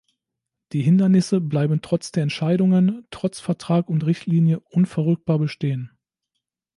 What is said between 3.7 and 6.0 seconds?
und Richtlinie unverrückbar bestehen.